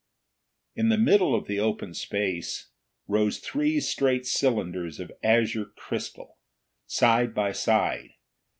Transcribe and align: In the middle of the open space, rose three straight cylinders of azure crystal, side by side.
In 0.75 0.89
the 0.89 0.97
middle 0.97 1.35
of 1.35 1.45
the 1.45 1.59
open 1.59 1.93
space, 1.93 2.69
rose 3.07 3.37
three 3.37 3.79
straight 3.79 4.25
cylinders 4.25 4.99
of 4.99 5.11
azure 5.23 5.73
crystal, 5.77 6.39
side 6.87 7.35
by 7.35 7.51
side. 7.51 8.09